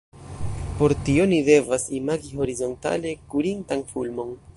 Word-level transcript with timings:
Por 0.77 0.95
tio 1.09 1.27
ni 1.33 1.37
devas 1.49 1.85
imagi 1.97 2.33
horizontale 2.45 3.13
kurintan 3.35 3.85
fulmon. 3.93 4.35